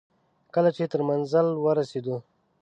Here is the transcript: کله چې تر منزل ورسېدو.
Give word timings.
کله 0.53 0.69
چې 0.75 0.83
تر 0.91 1.01
منزل 1.09 1.47
ورسېدو. 1.65 2.17